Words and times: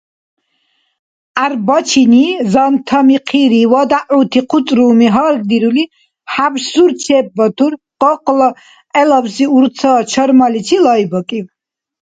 ГӀярбачини, 1.37 2.25
занта 2.51 2.99
михъира 3.07 3.61
ва 3.71 3.81
дягӀути 3.89 4.41
хъуцӀруми 4.49 5.07
гьаргдирули, 5.15 5.83
хӀябсур 6.33 6.89
чеббатур, 7.03 7.73
къакъла 8.01 8.49
гӀелабси 8.93 9.45
урца 9.57 9.91
чармаличи 10.11 10.77
лайбакӀиб. 10.85 11.47